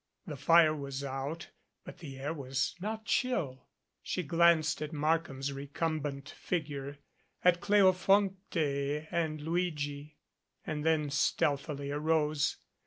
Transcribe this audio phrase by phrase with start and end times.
[0.25, 1.49] The fire was out,
[1.85, 3.67] but the air was not chill.
[4.01, 6.97] She glanced at Markham's recumbent figure,
[7.45, 10.17] at Cleofonte and Luigi,
[10.65, 12.55] and then stealthily arose.